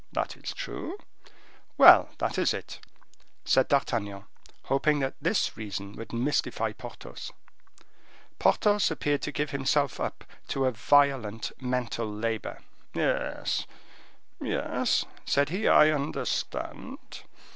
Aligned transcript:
"That 0.13 0.35
is 0.35 0.51
true." 0.55 0.97
"Well! 1.77 2.09
that 2.17 2.39
is 2.39 2.55
it," 2.55 2.79
said 3.45 3.67
D'Artagnan, 3.67 4.25
hoping 4.63 4.97
that 4.97 5.13
this 5.21 5.55
reason 5.55 5.93
would 5.95 6.11
mystify 6.11 6.71
Porthos. 6.73 7.31
Porthos 8.39 8.89
appeared 8.89 9.21
to 9.21 9.31
give 9.31 9.51
himself 9.51 9.99
up 9.99 10.23
to 10.47 10.65
a 10.65 10.71
violent 10.71 11.51
mental 11.61 12.11
labor. 12.11 12.61
"Yes, 12.95 13.67
yes," 14.39 15.05
said 15.23 15.49
he, 15.49 15.67
"I 15.67 15.91
understand. 15.91 17.21